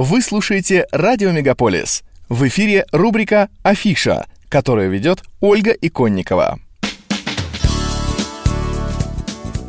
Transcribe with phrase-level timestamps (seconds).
[0.00, 2.04] Вы слушаете «Радио Мегаполис».
[2.28, 6.60] В эфире рубрика «Афиша», которую ведет Ольга Иконникова.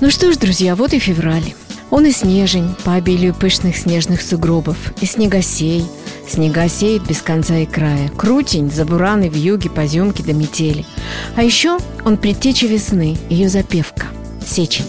[0.00, 1.54] Ну что ж, друзья, вот и февраль.
[1.90, 5.84] Он и снежень по обилию пышных снежных сугробов, и снегосей.
[6.28, 8.08] Снега сеет без конца и края.
[8.10, 10.86] Крутень, забураны, вьюги, поземки до метели.
[11.34, 14.06] А еще он предтеча весны, ее запевка–
[14.46, 14.86] сечень.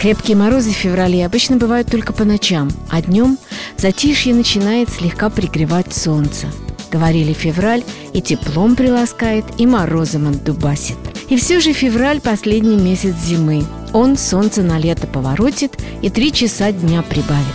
[0.00, 3.36] Крепкие морозы в феврале обычно бывают только по ночам, а днем
[3.76, 6.46] затишье начинает слегка пригревать солнце.
[6.90, 10.96] Говорили февраль и теплом приласкает, и морозом отдубасит.
[11.28, 13.64] И все же февраль– последний месяц зимы.
[13.92, 17.46] Он солнце на лето поворотит и три часа дня прибавит.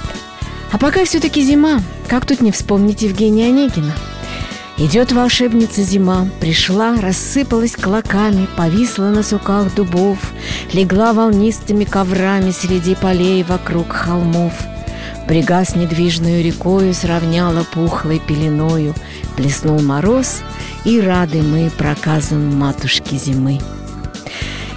[0.72, 3.94] А пока все-таки зима, как тут не вспомнить Евгения Онегина–
[4.78, 10.18] Идет волшебница зима, пришла, рассыпалась клоками, повисла на суках дубов,
[10.74, 14.54] легла волнистыми коврами среди полей вокруг холмов.
[15.28, 18.94] Брега с недвижную рекою сравняла пухлой пеленою,
[19.38, 20.42] плеснул мороз,
[20.84, 23.60] и рады мы проказам матушки зимы.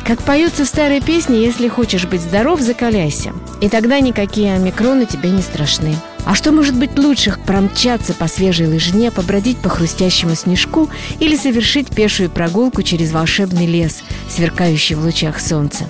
[0.06, 5.30] Как поется в старой песне, если хочешь быть здоров, закаляйся, и тогда никакие омикроны тебе
[5.30, 5.96] не страшны.
[6.24, 10.88] А что может быть лучше промчаться по свежей лыжне, побродить по хрустящему снежку
[11.18, 15.88] или совершить пешую прогулку через волшебный лес, сверкающий в лучах солнца?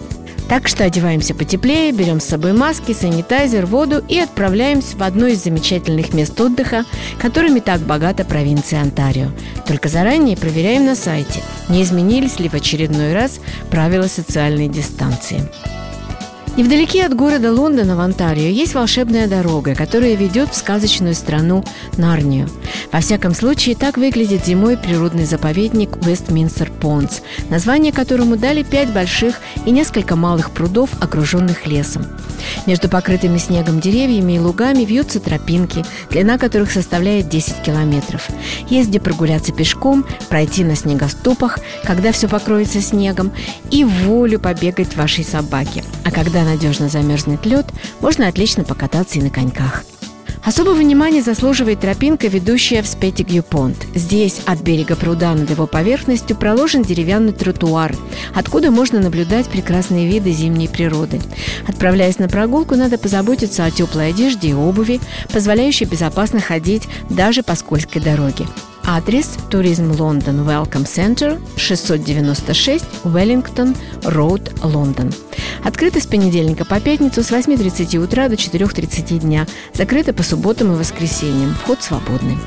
[0.49, 5.43] Так что одеваемся потеплее, берем с собой маски, санитайзер, воду и отправляемся в одно из
[5.43, 6.85] замечательных мест отдыха,
[7.19, 9.31] которыми так богата провинция Онтарио.
[9.67, 15.49] Только заранее проверяем на сайте, не изменились ли в очередной раз правила социальной дистанции.
[16.57, 21.63] Невдалеке от города Лондона в Онтарио есть волшебная дорога, которая ведет в сказочную страну
[21.99, 22.49] Нарнию.
[22.91, 29.35] Во всяком случае, так выглядит зимой природный заповедник Вестминстер Понс, название которому дали пять больших
[29.67, 32.07] и несколько малых прудов, окруженных лесом.
[32.65, 38.29] Между покрытыми снегом деревьями и лугами вьются тропинки, длина которых составляет 10 километров.
[38.71, 43.33] Есть где прогуляться пешком, пройти на снегоступах, когда все покроется снегом,
[43.71, 45.85] и волю побегать вашей собаке.
[46.05, 47.67] А когда надежно замерзнет лед,
[48.01, 49.85] можно отлично покататься и на коньках.
[50.47, 53.85] Особого внимания заслуживает тропинка, ведущая в Спетигью понт.
[53.97, 57.97] Здесь от берега пруда над его поверхностью проложен деревянный тротуар,
[58.33, 61.21] откуда можно наблюдать прекрасные виды зимней природы.
[61.67, 65.01] Отправляясь на прогулку, надо позаботиться о теплой одежде и обуви,
[65.33, 68.47] позволяющей безопасно ходить даже по скользкой дороге.
[68.89, 75.13] Адрес– Туризм Лондон Welcome Center, 696 Wellington Road, Лондон.
[75.65, 79.47] Открыто с понедельника по пятницу с 8.30 утра до 4.30 дня.
[79.73, 81.55] Закрыто по субботам и воскресеньям.
[81.63, 82.39] Вход свободный.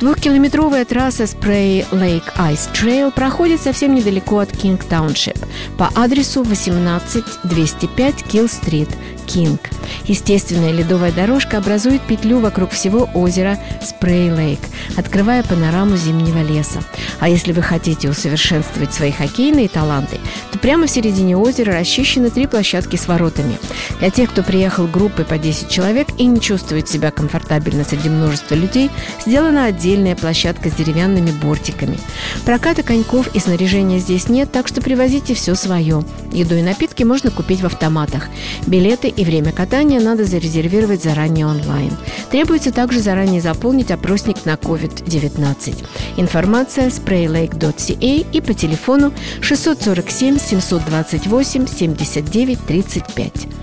[0.00, 5.38] Двухкилометровая трасса Spray Lake Ice Trail проходит совсем недалеко от King Township
[5.78, 8.90] по адресу 18205 Kill Street,
[9.26, 9.58] King.
[10.06, 14.60] Естественная ледовая дорожка образует петлю вокруг всего озера Спрей Лейк,
[14.96, 16.82] открывая панораму зимнего леса.
[17.20, 20.18] А если вы хотите усовершенствовать свои хоккейные таланты,
[20.52, 23.58] то прямо в середине озера расчищены три площадки с воротами.
[23.98, 28.54] Для тех, кто приехал группой по 10 человек и не чувствует себя комфортабельно среди множества
[28.54, 28.90] людей,
[29.24, 31.98] сделана отдельная площадка с деревянными бортиками.
[32.44, 36.04] Проката коньков и снаряжения здесь нет, так что привозите все свое.
[36.32, 38.28] Еду и напитки можно купить в автоматах.
[38.66, 41.92] Билеты и время катания надо зарезервировать заранее онлайн.
[42.30, 45.84] Требуется также заранее заполнить опросник на COVID-19.
[46.16, 53.53] Информация spraylake.ca и по телефону 647 728 79 35.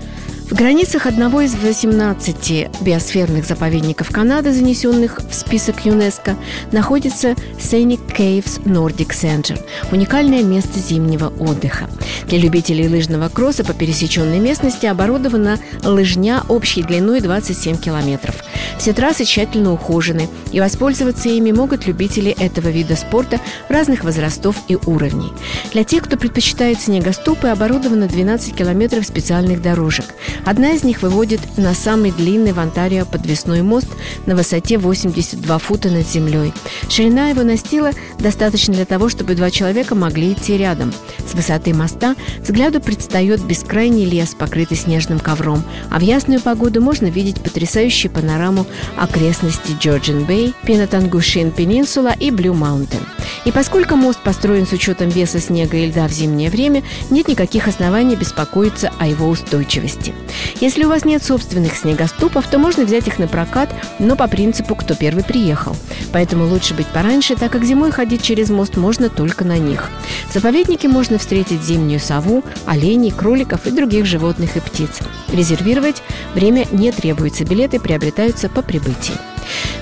[0.52, 6.36] В границах одного из 18 биосферных заповедников Канады, занесенных в список ЮНЕСКо,
[6.72, 9.58] находится Scenic Caves Nordic Center–
[9.92, 11.88] уникальное место зимнего отдыха.
[12.26, 18.34] Для любителей лыжного кросса по пересеченной местности оборудована лыжня общей длиной 27 километров.
[18.78, 24.76] Все трассы тщательно ухожены, и воспользоваться ими могут любители этого вида спорта разных возрастов и
[24.76, 25.32] уровней.
[25.72, 30.04] Для тех, кто предпочитает снегоступы, оборудовано 12 километров специальных дорожек.
[30.44, 33.88] Одна из них выводит на самый длинный в Онтарио подвесной мост
[34.26, 36.52] на высоте 82 фута над землей.
[36.88, 40.92] Ширина его настила достаточно для того, чтобы два человека могли идти рядом.
[41.30, 47.06] С высоты моста взгляду предстает бескрайний лес, покрытый снежным ковром, а в ясную погоду можно
[47.06, 48.66] видеть потрясающую панораму
[48.96, 53.00] окрестностей Georgian Bay, Penetanguishene Peninsula и Blue Mountain.
[53.44, 57.68] И поскольку мост построен с учетом веса снега и льда в зимнее время, нет никаких
[57.68, 60.14] оснований беспокоиться о его устойчивости.
[60.60, 64.74] Если у вас нет собственных снегоступов, то можно взять их на прокат, но по принципу
[64.74, 65.76] «кто первый приехал».
[66.12, 69.90] Поэтому лучше быть пораньше, так как зимой ходить через мост можно только на них.
[70.28, 75.00] В заповеднике можно встретить зимнюю сову, оленей, кроликов и других животных и птиц.
[75.32, 76.02] Резервировать
[76.34, 79.31] время не требуется, билеты приобретаются по прибытии.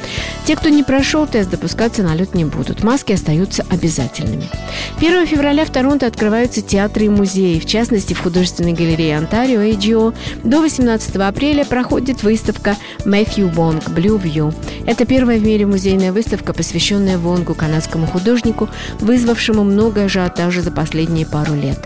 [0.45, 2.83] Те, кто не прошел тест, допускаться на лед не будут.
[2.83, 4.49] Маски остаются обязательными.
[4.97, 7.59] 1 февраля в Торонто открываются театры и музеи.
[7.59, 10.13] В частности, в художественной галерее Онтарио AGO
[10.43, 12.75] до 18 апреля проходит выставка
[13.05, 14.53] Мэттью Вонг Blue View.
[14.85, 18.69] Это первая в мире музейная выставка, посвященная Вонгу, канадскому художнику,
[18.99, 21.77] вызвавшему много ажиотажа за последние пару лет.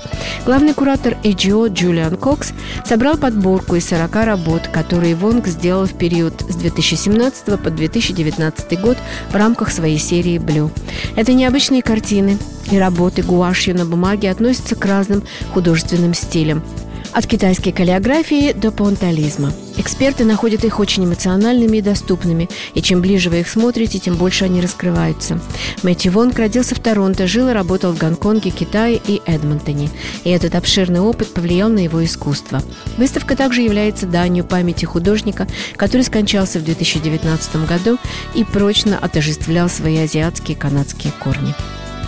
[0.45, 2.53] Главный куратор AGO Джулиан Кокс
[2.85, 8.81] собрал подборку из 40 работ, которые Вонг сделал в период с 2017 по 2019 2015
[8.81, 8.97] год
[9.29, 10.71] в рамках своей серии «Блю».
[11.15, 12.37] Это необычные картины
[12.71, 15.23] и работы гуашью на бумаге относятся к разным
[15.53, 16.63] художественным стилям.
[17.17, 19.51] От китайской каллиографии до понтализма.
[19.75, 24.45] Эксперты находят их очень эмоциональными и доступными, и чем ближе вы их смотрите, тем больше
[24.45, 25.39] они раскрываются.
[25.81, 29.89] Мэтью Вонг родился в Торонто, жил и работал в Гонконге, Китае и Эдмонтоне.
[30.25, 32.61] И этот обширный опыт повлиял на его искусство.
[32.99, 37.97] Выставка также является данью памяти художника, который скончался в 2019 году
[38.35, 41.55] и прочно отождествлял свои азиатские и канадские корни.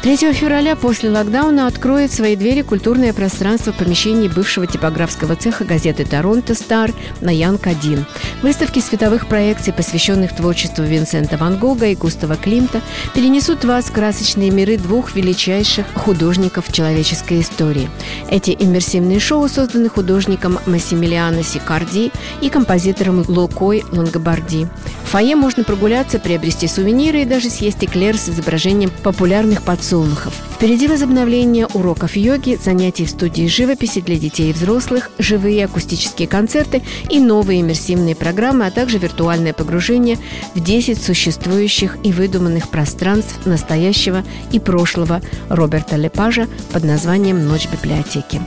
[0.01, 6.05] 3 февраля после локдауна откроет свои двери культурное пространство в помещении бывшего типографского цеха газеты
[6.05, 8.05] «Торонто Стар» на Янг-1.
[8.41, 12.81] Выставки световых проекций, посвященных творчеству Винсента Ван Гога и Густава Климта,
[13.13, 17.89] перенесут вас в красочные миры двух величайших художников человеческой истории.
[18.29, 24.67] Эти иммерсивные шоу созданы художником Массимилиано Сикарди и композитором Локой Лонгобарди.
[25.03, 30.33] В фойе можно прогуляться, приобрести сувениры и даже съесть эклер с изображением популярных подсолнухов.
[30.55, 36.83] Впереди возобновление уроков йоги, занятий в студии живописи для детей и взрослых, живые акустические концерты
[37.09, 40.17] и новые иммерсивные программы, а также виртуальное погружение
[40.53, 48.41] в 10 существующих и выдуманных пространств настоящего и прошлого Роберта Лепажа под названием «Ночь библиотеки».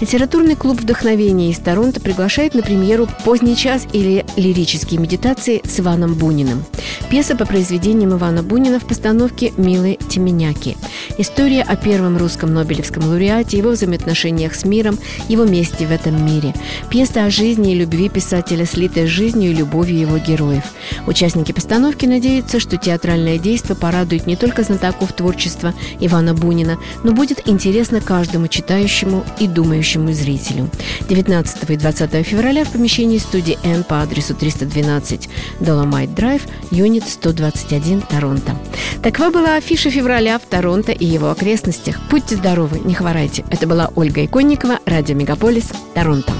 [0.00, 6.14] Литературный клуб вдохновения из Торонто приглашает на премьеру «Поздний час» или «Лирические медитации» с Иваном
[6.14, 6.64] Буниным.
[7.10, 10.76] Пьеса по произведениям Ивана Бунина в постановке Милы Теменяки.
[11.18, 16.54] История о первом русском Нобелевском лауреате, его взаимоотношениях с миром, его месте в этом мире.
[16.90, 20.64] Пьеса о жизни и любви писателя, слитая с жизнью и любовью его героев.
[21.06, 27.48] Участники постановки надеются, что театральное действие порадует не только знатоков творчества Ивана Бунина, но будет
[27.48, 29.65] интересно каждому читающему и думающему
[30.12, 30.70] зрителю.
[31.08, 35.28] 19 и 20 февраля в помещении студии N по адресу 312
[35.60, 38.56] Dolomite Drive, юнит 121, Торонто.
[39.02, 42.00] Такова была афиша февраля в Торонто и его окрестностях.
[42.10, 43.44] Будьте здоровы, не хворайте.
[43.50, 46.32] Это была Ольга Иконникова, радио Мегаполис, Торонто.